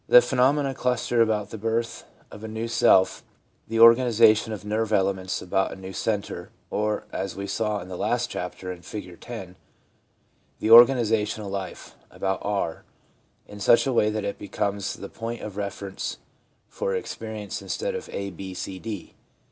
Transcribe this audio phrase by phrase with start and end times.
[0.07, 3.23] The phenomena cluster about the birth of a new self,
[3.67, 7.95] the organisation of nerve elements about a new centre, or, as we saw in the
[7.95, 9.55] last chapter in Figure 10,
[10.59, 12.83] the organ isation of life about r,
[13.45, 16.17] in such way that it becomes the point of reference
[16.67, 19.13] for experience instead of A, B, C, D.